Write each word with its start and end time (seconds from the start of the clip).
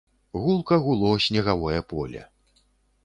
Гулка 0.43 0.79
гуло 0.85 1.19
снегавое 1.19 1.83
поле. 1.83 2.27